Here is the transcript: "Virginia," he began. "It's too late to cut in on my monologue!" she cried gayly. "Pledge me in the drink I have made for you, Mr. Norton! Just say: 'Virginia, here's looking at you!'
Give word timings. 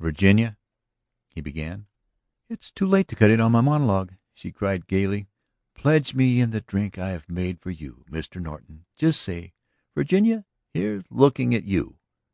"Virginia," 0.00 0.56
he 1.28 1.42
began. 1.42 1.86
"It's 2.48 2.70
too 2.70 2.86
late 2.86 3.08
to 3.08 3.14
cut 3.14 3.28
in 3.28 3.42
on 3.42 3.52
my 3.52 3.60
monologue!" 3.60 4.14
she 4.32 4.50
cried 4.50 4.86
gayly. 4.86 5.28
"Pledge 5.74 6.14
me 6.14 6.40
in 6.40 6.48
the 6.50 6.62
drink 6.62 6.96
I 6.96 7.10
have 7.10 7.28
made 7.28 7.60
for 7.60 7.70
you, 7.70 8.02
Mr. 8.08 8.40
Norton! 8.40 8.86
Just 8.96 9.20
say: 9.20 9.52
'Virginia, 9.94 10.46
here's 10.72 11.04
looking 11.10 11.54
at 11.54 11.64
you!' 11.64 11.98